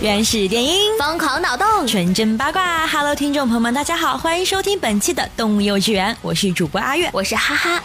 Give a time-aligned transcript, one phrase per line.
[0.00, 2.86] 原始电音，疯狂脑洞，纯真八卦。
[2.86, 7.82] Hello，听众朋友们，大家好，欢迎收听本期的动物幼稚园，我是主播阿月，我是哈哈。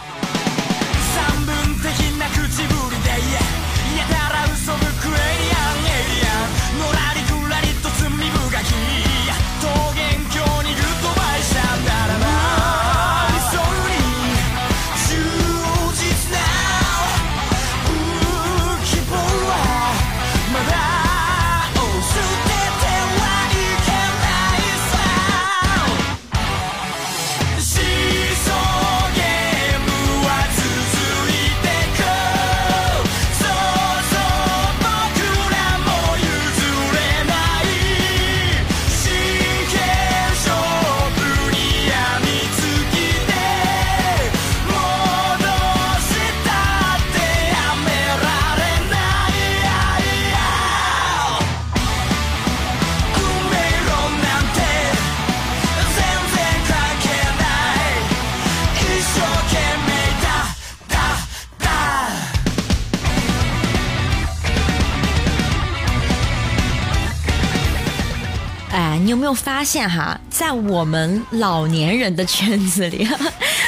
[69.14, 73.08] 有没有发现哈，在我们老年人的圈子里，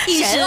[0.06, 0.38] 一直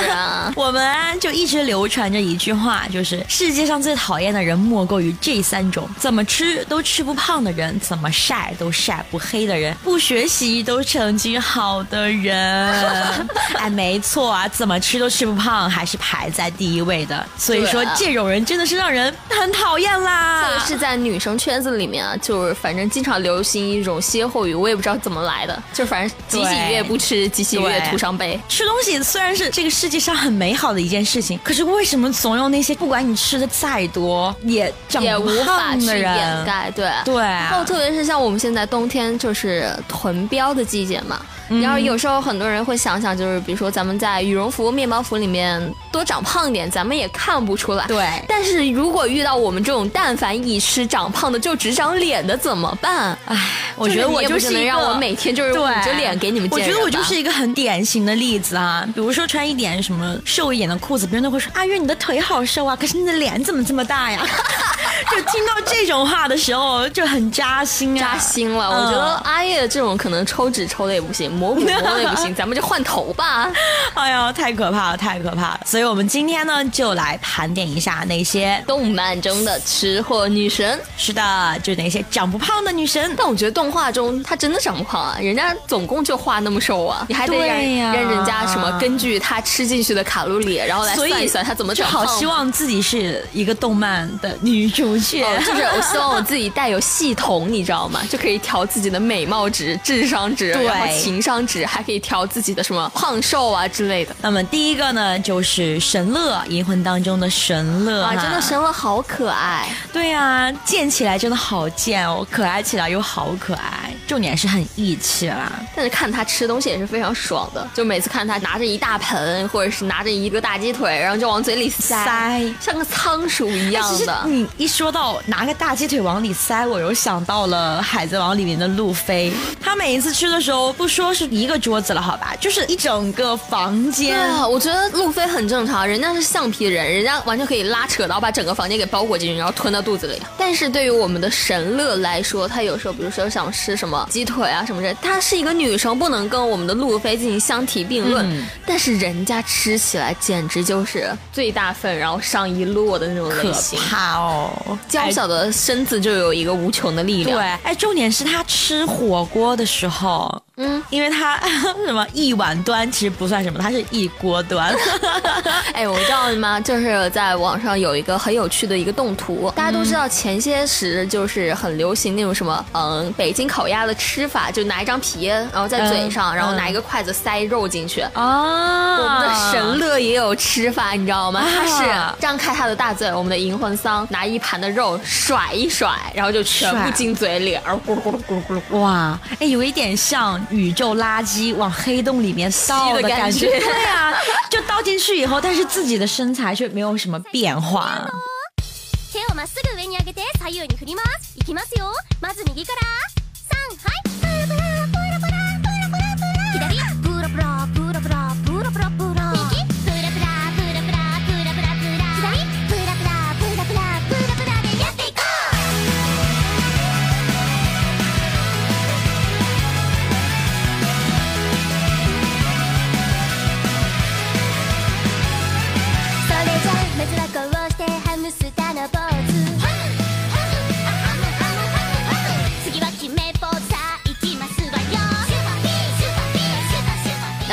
[0.56, 12.72] 我们就一直流传着一句话，就是世界上最讨厌的人莫过于这三种：怎么吃都吃不胖的人，怎么晒都晒不黑的人，不学习都成绩好的人。
[13.54, 17.24] 哎，没错啊，怎么吃都吃不胖，还是排在第一位的。
[17.36, 20.42] 所以说，这种人真的是让人很讨厌啦。
[20.42, 24.22] 特别是在女生圈子里面啊，就是反正经常流行一种歇。
[24.26, 28.40] 后语我也不知道怎么来的，就反正几几月不吃，几几月徒伤悲。
[28.48, 36.70] 吃东西虽然是这个世界上很美好的一件事情，可是为什么总有那些不管你吃的再多也也无法去掩盖？
[36.74, 37.22] 对对。
[37.22, 41.20] 然后特别是像我们现在冬天就是囤膘的季节嘛。
[41.60, 47.86] 然后有时候很多人会想想，就是比如说咱们在羽绒服、面包服里面多长胖点，咱们也看不出来。
[47.86, 48.06] 对。
[48.28, 53.16] 但是如果遇到我们这种但凡一吃长胖的就只长脸的怎么办？
[53.26, 53.36] 唉，
[53.76, 56.48] 我觉得我就是能让我每天就是捂着脸给你们。
[56.50, 58.84] 我觉得我就是一个很典型的例子啊。
[58.94, 64.20] 比如说穿一点什么瘦一点的裤子，别人都会说：“阿月，你的腿好瘦啊，可是你的脸怎么这么大呀？”
[65.10, 68.68] 就听到这种话的时候就很扎心啊，扎心了。
[68.70, 73.50] 我觉得阿月这种可能抽脂抽的也不行，磨骨磨的也不行， 咱们就换头吧。
[73.94, 75.60] 哎呀，太可怕了，太可怕了。
[75.66, 80.80] 所以我们今天呢，就来盘点一下那些动漫中的吃货女神。
[80.96, 83.12] 是的，就那些长不胖的女神。
[83.16, 92.06] 但我觉得动画中她真的长不胖啊，人家总共就画那么瘦啊，你还得让让人家什么根据她吃进去的卡路里，然后来算一算她怎么长胖。
[92.06, 95.24] 好希望自己是一个动漫的女主角。
[95.40, 98.00] 就是我希望我自己带有系统，你知道吗？
[98.08, 104.14] 就可以调自己的美貌值、智商值，然后情商值，还可以调自己的什么胖瘦啊之类的。
[104.22, 109.68] 那么第一个呢，就是神乐，银魂当中的神乐啊，真的神乐好可爱。
[109.92, 115.50] 对呀，贱起来真的好贱哦，可爱起来又好可爱，重点是很义气啦。
[115.74, 124.22] 但是看他吃东西也是非常爽的，就每次看他拿着一大盆，或者是拿着一个大鸡腿，然后就往嘴里塞，像个仓鼠一样的。
[124.26, 124.92] 你一说。
[124.92, 134.16] 到拿个大鸡腿往里塞，我又想到了《海贼王》里面的路飞，他每一次吃的时候，不说是一个桌子了，好吧，就是一整个房间。
[134.16, 140.20] 对啊，我觉得路飞很正常，人家是橡皮人，人家完全可以拉扯到把整个房间给包裹进去，然后吞到肚子里。
[140.38, 148.46] 但是对于我们的神乐来说，他有时候，比如说想吃什么鸡腿啊什么的，他是一个女生，不能跟我们的路飞进行相提并论。
[148.66, 154.78] 但是人家吃起来简直就是最大份，然后上一摞的那种类型，可怕哦。
[154.88, 157.38] 娇小的身子就有一个无穷的力量。
[157.38, 160.42] 对，哎，重点是他吃火锅的时候。
[160.56, 161.40] 嗯，因为它
[161.86, 164.74] 什么一碗端其实不算什么，它是一锅端。
[165.72, 166.60] 哎，我知道吗？
[166.60, 178.02] 就是在网上有一个很有趣的一个动图，大家都知道前些时就是很流行那种什么，嗯，北京烤鸭的吃法，就拿一张皮，然后在嘴上，然后拿一个筷子塞肉进去。
[178.12, 181.42] 啊，我们的神乐也有吃法，你知道吗？
[181.42, 188.78] 他是张开他的大嘴，我们的银魂桑拿一盘的肉甩一甩，然后就全部进嘴里，然后咕噜咕噜咕噜咕噜。
[188.80, 193.47] 哇，哎，有一点像宇宙垃圾往黑洞里面倒的感觉。
[193.59, 194.13] 对啊，
[194.49, 198.09] 就倒进去以后，但是自己的身材却没有什么变化。
[199.11, 201.37] 手をまっすぐ上に上げて左右に振ります。
[201.37, 201.91] いきますよ。
[202.21, 202.81] まず右から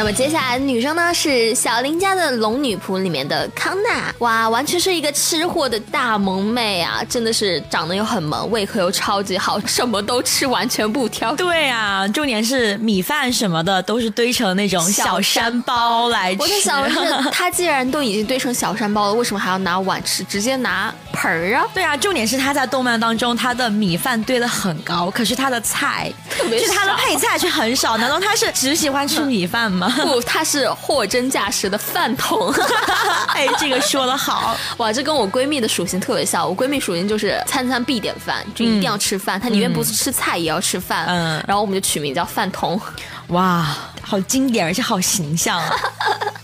[0.10, 7.04] 么接下来的女生呢是小林家的龙女仆里面的康娜，哇，完全是一个吃货的大萌妹啊！
[7.08, 11.36] 真的是长得又很萌，胃口又超级好，什么都吃，完全不挑。
[11.36, 16.42] 对啊，重点是米饭什么的都是堆成那种小山包来吃。
[16.42, 20.24] 我在想的是，她既然都已经堆成小山包了，为什么还要拿碗吃？
[20.24, 21.64] 直接拿盆儿啊？
[21.72, 27.96] 对啊，重点是她在动漫当中，她的米饭堆得很高，可是她的菜，特别 是他的配菜却很少。
[27.98, 29.94] 难道她是只喜欢吃米饭吗？
[30.06, 32.54] 不， 他是货真价实的饭桶。
[33.34, 34.56] 哎，这个说的好。
[34.78, 36.48] 哇，这跟我闺蜜的属性特别像。
[36.48, 41.06] 我闺蜜属性就是餐餐必点饭，就一定要吃饭，她宁愿不吃菜也要吃饭。
[41.08, 42.80] 嗯然后我们就取名叫饭桶。
[43.28, 45.70] 哇，好经典，而且好形象啊！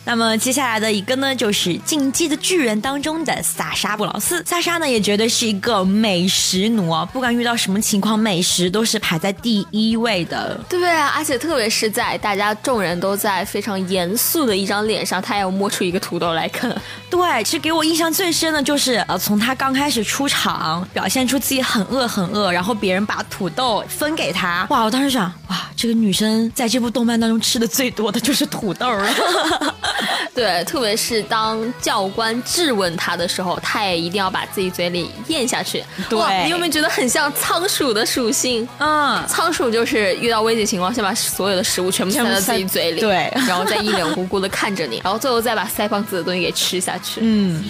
[0.07, 4.43] 那么接下来的一个呢，就是《进击的巨人》当中的萨沙布劳斯。
[4.45, 10.59] 萨沙呢，也绝对是一个美食奴啊，不管遇到什么情况，美食都是排在第一位的。
[10.69, 16.73] 对啊，而且特别是在大家众人都在非常严肃的一张脸上，她要摸出一个土豆来啃。
[17.09, 29.09] 对，其实给我印象最深的就是，呃，从他刚开始出场，表现出自己很饿很饿，然后别人把土豆分给他，哇，我当时想，哇，这个女生在这部动漫当中吃的最多的就是土豆了。
[30.33, 35.83] 对，特别是当教官质问他的时候，他也一定要把自己嘴里咽下去。
[36.09, 38.67] 对你有没有觉得很像仓鼠的属性？
[38.79, 47.21] 嗯，仓鼠就是遇到危急情况，先把所有的食物全部塞到自己嘴里，对然后再一脸无辜的看着你，然后最后再把腮帮子的东西给吃下去。
[47.21, 47.63] 嗯。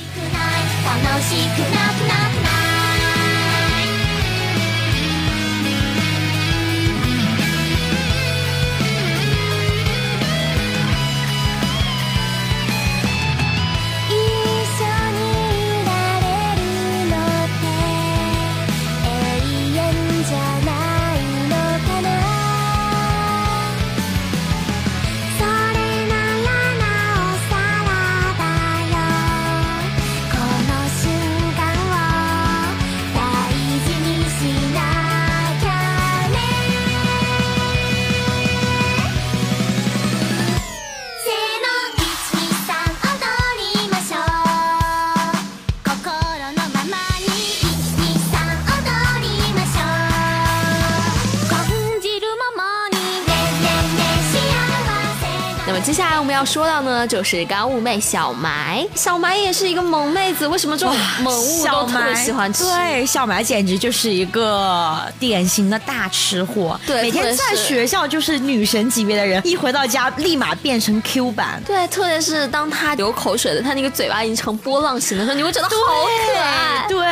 [56.55, 58.87] 说到呢，就是干物妹小埋。
[58.95, 62.63] 小埋也是一个萌妹子，为什么这种萌物都特别喜欢吃？
[62.63, 66.79] 对，小埋简直就是一个典型的大吃货。
[66.87, 71.61] 对每天在学校就是女神级别的人，一回到家立马变成 Q 版。
[71.67, 76.85] 对，特别是当她流口水的，她那个嘴巴已经成波浪形的时候，你会觉得好可爱。
[76.87, 77.05] 对，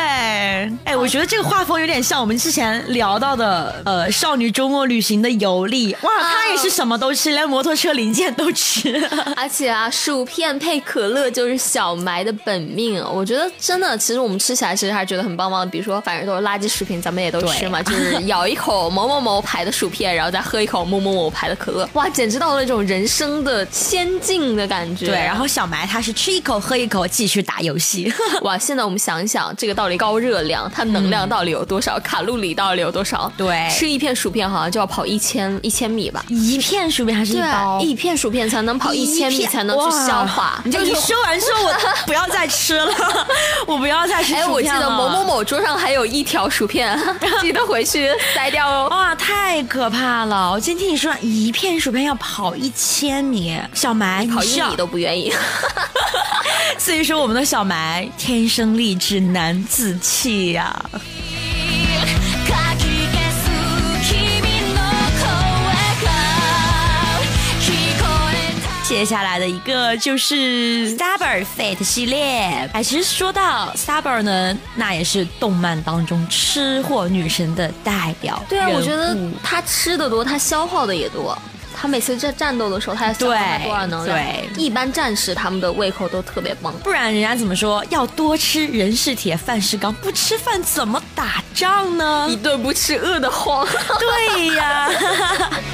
[0.84, 5.94] 哎，我觉得这个画风有点像我们之前聊到的，呃，少女周末旅行的尤利。
[6.00, 9.06] 哇，她也是什么都吃，连摩托车零件都吃。
[9.36, 13.02] 而且啊，薯片配可乐就是小埋的本命。
[13.12, 15.66] 我觉得真的，其实我们吃起来其实还是觉得很棒棒的。
[15.70, 25.06] 比如说，反正都是垃圾食品，咱们也都吃嘛，就是咬一口某某某牌的薯片，然后再喝一口某某某牌的可乐，哇，简直到了一种人生的仙境的感觉。
[25.06, 28.12] 对，然后小埋他是吃一口喝一口，继续打游戏。
[28.42, 33.32] 哇，现在我们想一想，这个到底高热量，它能量到底有多少，卡路里到底有多少？
[33.36, 36.24] 对吃一片薯片好像就要跑一千一千米吧。
[36.28, 40.60] 一片薯片还是一包？，一片薯片片才能跑一千米才能去消化。
[40.64, 41.72] 你就一说完之后，我
[42.06, 42.92] 不要再吃了，
[43.66, 44.52] 我不要再吃薯片哎，了。
[44.52, 46.98] 我记得某某某桌上还有一条薯片，
[47.40, 48.88] 记得回去塞掉哦。
[48.90, 50.50] 哇，太可怕了！
[50.52, 55.32] 我今天听你说一片薯片要跑一千米，小埋跑你是一米都不愿意。
[56.78, 60.98] 所以说我们的小埋天生丽质难自弃呀、か
[68.94, 72.70] 接下来的一个就是 Saber Fate 系列。
[72.72, 78.40] 哎，其实说到 Saber 呢，那也是动漫当中吃货女神的代表。
[78.48, 81.36] 对啊，我觉得她吃的多，她消耗的也多。
[81.76, 84.16] 他每次在战斗的时候，他要消耗对多少能量？
[84.16, 86.72] 对一般战士他们的胃口都特别棒。
[86.84, 92.36] 不然人家怎么说要多吃人是铁，饭是钢，不吃饭怎么打仗呢一？
[92.36, 93.66] 顿不吃饿得慌。
[93.98, 94.88] 对呀。
[94.88, 95.73] 負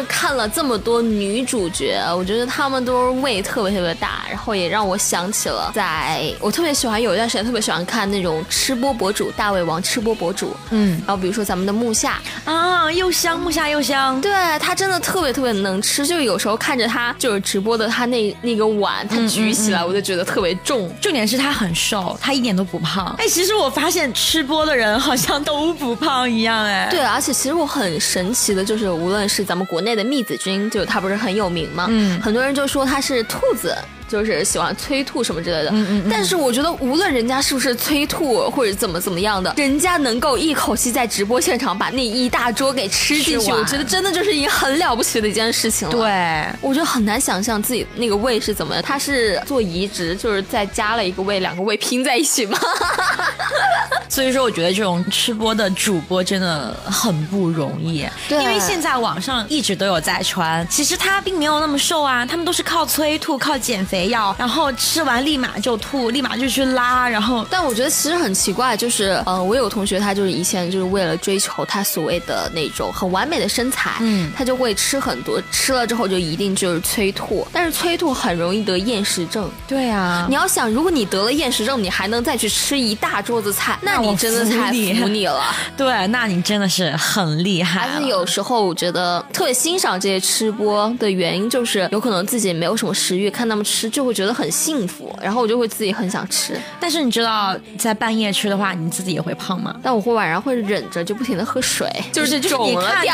[0.00, 14.20] 是看了这么多女主角，我觉得她们都是胃特别特别大，然后也让我想起了在我特别喜欢有一段时间特别喜欢看那种吃播博主，大胃王吃播博主，嗯然后比如说咱们的木下，啊，又香木下又香。
[14.20, 20.90] 对他真的特别特别能吃，就有时候看着他就是直播的他那那个碗，他举起来我就觉得特别重。
[21.00, 23.14] 重点是他很瘦，他一点都不胖。
[23.18, 26.88] 哎，其实我发现吃播的人好像都不胖一样，哎。
[26.90, 31.86] 对，而且其实我很神奇的，就是无论是咱们国内的密子君，就他不是很有名吗？
[31.88, 33.74] 嗯很多人就说他是兔子。
[34.10, 45.94] 就是喜欢催吐什么之类的，嗯嗯但是我觉得无论人家是不是催吐或者怎么怎么样的，人家能够一口气在直播现场把那一大桌给吃进去，我觉得真的就是一个很了不起的一件事情了。
[45.94, 52.58] 对，我觉得很难想象自己那个胃是怎么，他是做移植，就是再加了一个胃，两个胃拼在一起吗？
[54.08, 58.04] 所以说我觉得这种吃播的主播真的很不容易。
[58.28, 79.50] 对因为现在网上一直都有在传，其实他并没有那么瘦啊，他们都是靠催吐、靠减肥药，然后吃完立马就吐，立马就去拉，然后但我觉得其实很奇怪，就是呃，我有同学他就是以前就是为了追求他所谓的那种很完美的身材，嗯他就会吃很多，吃了之后就一定就是催吐，但是催吐很容易得厌食症。
[79.66, 85.42] 对啊你要想，如果你得了厌食症，你还能再去吃一大桌子菜，那你真的太服你了。
[85.76, 87.80] 对，那你真的是很厉害。
[87.80, 99.74] 而且有时候我觉得特别欣赏这些吃播的原因，就是有可能自己没有什么食欲，看他们吃就会觉得很幸福，然后我就会自己很想吃，但是你知道，在半夜吃的话，你自己也会胖吗？
[99.82, 103.04] 但我会晚上会忍着，就不停的喝水，就是就是你看。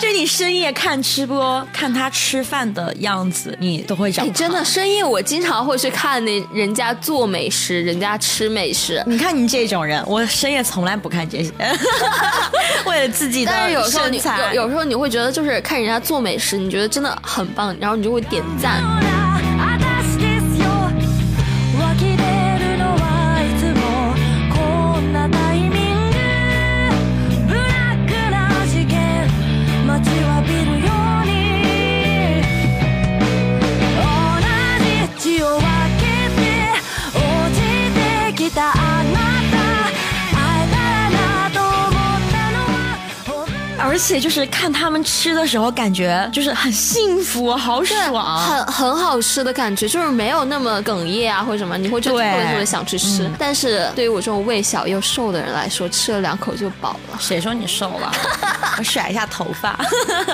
[0.00, 4.34] 就是你深夜看吃播，看他吃饭的样子，你都会长哎，胖。
[4.34, 9.02] 真的，深夜我经常会去看那人家做美食，人家吃美食。
[9.06, 11.52] 你看你这种人，我深夜从来不看这些，
[12.86, 14.54] 为了自己的但是有时候你身材。
[14.54, 19.21] 有有时候你会觉得，就是看人家做美食，你觉得真的很棒，然后你就会点赞。
[43.92, 48.38] 而且就是看他们吃的时候，感觉就是很幸福，好爽。
[48.38, 53.24] 很很好吃的感觉，就是没有那么哽咽啊或者什么，你会觉得对特别特别想去吃。
[53.24, 57.18] 嗯但是对于我这种胃小又瘦的人来说，吃了两口就饱了。
[57.20, 58.10] 谁说你瘦了？
[58.78, 59.78] 我甩一下头发。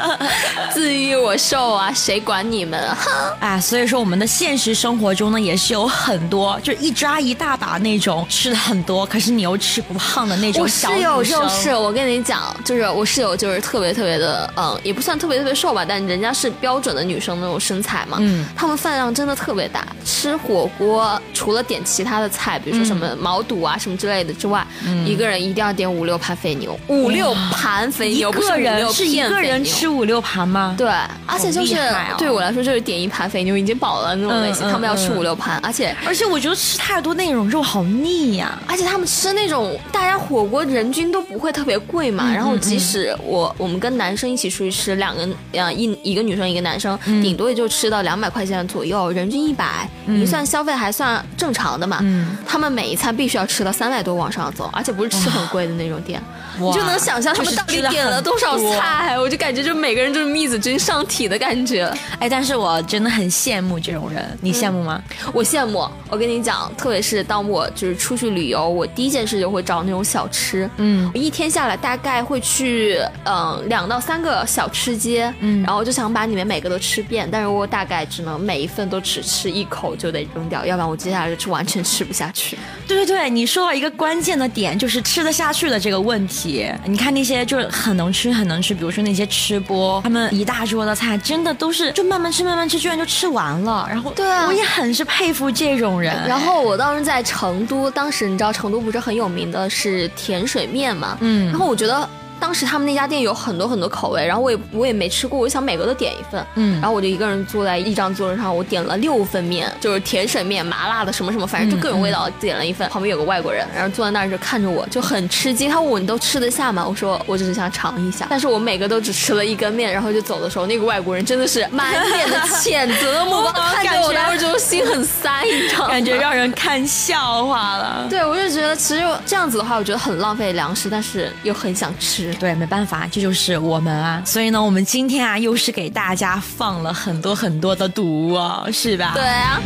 [0.72, 2.96] 自愈我瘦啊，谁管你们啊？
[3.40, 18.19] 啊，所以说我们的现实生活中呢，也是有很多，就一抓一大把那种吃的很多，可是你又吃不胖的那种我小室友就是，我跟你讲，就是我室友就就是特别特别的，嗯，也不算特别特别瘦吧，但人家是标准的女生那种身材嘛。
[18.21, 24.67] 嗯，他们饭量真的特别大，吃火锅除了点其他的菜，比如说什么毛肚啊什么之类的之外，
[25.07, 30.75] 一个人一定要点五六盘肥牛，五六盘肥牛，不是个五六人是一个人吃五六盘吗？
[30.76, 30.88] 对，
[31.26, 51.99] 而且就是、哦对我来说，就是点一盘肥牛已经饱了那种类型，他们要吃嗯五六盘，而且而且我觉得吃太多那种肉好腻呀、而且他们吃那种大家火锅人均都不会特别贵嘛，然后即使我我们跟男生一起出去吃，两个呃一一个女生一个男生，顶多也就吃到两百块钱左右，人均一百，一算消费还算正常的嘛。
[52.02, 52.37] 嗯。
[52.47, 61.92] 他们每一餐必须要吃到三百多往上走，而且不是吃很贵的那种店，哇你就能想象他们到底点了多少菜，我就感觉就每个人就是密子君上体的感觉。
[62.18, 65.02] 哎，但是我真的很羡慕这种人，你羡慕吗？
[65.32, 70.68] 我羡慕，我跟你讲，特别是当我就是出去旅游，我第一件事就会找那种小吃。
[70.76, 82.58] 嗯我一天下来大概会去嗯两到三个小吃街，嗯，然后就想把里面每个都吃遍，但是我大概只能每一份都只吃一口就得扔掉，要不然我接下来就是完全吃不下去。
[82.86, 86.48] 对对对，你说到一个关键的点，就是吃得下去的这个问题。
[86.85, 93.87] 你看那些就是很能吃很能吃，比如说那些吃播，他们一大桌的菜真的都是就慢慢吃慢慢吃，居然就吃完了。
[93.88, 96.26] 然后对啊我也很是佩服这种人。
[96.26, 102.09] 然后我当时在成都，当时你知道成都不是很有名的是甜水面嘛，嗯然后我觉得。
[102.40, 112.88] 当时他们那家店有很多很多口味，然后我也我也没吃过，我想每个都点一份，嗯然后我就一个人坐在一张桌子上，我点了六份面，就是甜水面、麻辣的什么什么，反正就各种味道点了一份。
[112.88, 115.71] 旁边有个外国人，然后坐在那儿就看着我，就很吃惊。
[115.71, 116.87] 他问我你都吃得下吗？
[116.87, 125.88] 我说我只是想尝一下，但是我每个都只吃了一根面，然后就走的时候，那个外国人真的是满脸的谴责的目光 看着我，感觉当时就心很塞，你知道吗？
[125.88, 128.07] 感觉让人看笑话了。
[128.09, 132.27] 对，我就觉得其实这样子的话，我觉得很浪费粮食，但是又很想吃。
[132.35, 134.23] 对，没办法，这就是我们啊。
[134.25, 139.12] 所以呢，我们今天啊，又是给大家放了很多很多的毒啊，是吧？
[139.14, 139.61] 对啊，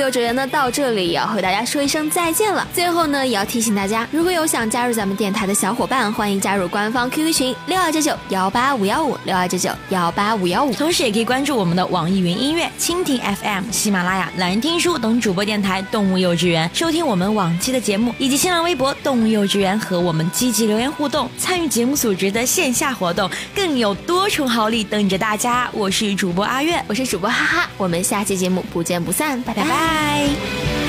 [0.00, 2.66] 幼稚园呢到这里也要和大家说一声再见了。
[2.72, 10.72] 最后呢，也要提醒大家，如果有想加入咱们电台的小伙伴，欢迎加入官方 QQ 群六二九九幺八五幺五六二九九幺八五幺五。
[10.72, 25.68] 同时也可以关注我们的网易云音乐、蜻蜓 FM、喜马拉雅、懒人听书等主播电台“动物幼稚园”，收听我们往期的节目，以及新浪微博“动物幼稚园”和我们积极留言互动，参与节目组织的线下活动，更有多重好礼等着大家。
[25.72, 30.79] 我是主播阿月，我是主播哈哈，我们下期节目不见不散，拜拜拜 Bye.